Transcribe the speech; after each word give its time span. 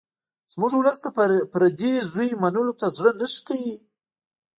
زموږ 0.53 0.71
ولس 0.77 0.99
د 1.03 1.07
پردي 1.53 1.93
زوی 2.13 2.29
منلو 2.41 2.73
ته 2.79 2.87
زړه 2.97 3.11
نه 3.19 3.25
ښه 3.33 3.41
کوي 3.47 3.75